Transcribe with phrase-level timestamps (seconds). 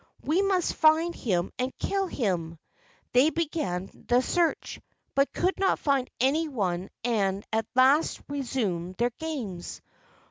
[0.23, 2.57] We must find him and kill him."
[3.13, 4.79] They began the search,
[5.13, 9.79] but could not find any one and at last resumed their games.